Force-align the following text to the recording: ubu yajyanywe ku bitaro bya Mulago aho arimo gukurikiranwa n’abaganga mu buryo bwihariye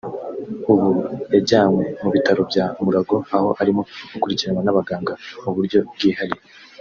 ubu 0.71 0.89
yajyanywe 1.33 1.83
ku 1.99 2.07
bitaro 2.15 2.41
bya 2.51 2.65
Mulago 2.83 3.17
aho 3.35 3.49
arimo 3.61 3.81
gukurikiranwa 4.11 4.61
n’abaganga 4.63 5.13
mu 5.43 5.51
buryo 5.55 5.79
bwihariye 5.95 6.43